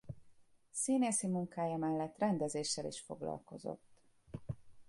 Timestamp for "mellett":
1.77-2.17